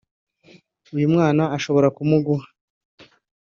[0.95, 2.45] uyu mwana nshobora kumuguha